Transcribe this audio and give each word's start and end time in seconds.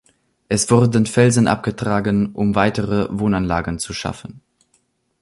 Es 0.49 0.71
wurden 0.71 1.05
Felsen 1.05 1.47
abgetragen, 1.47 2.33
um 2.33 2.55
weitere 2.55 3.07
Wohnanlagen 3.11 3.77
zu 3.77 3.93
schaffen. 3.93 4.41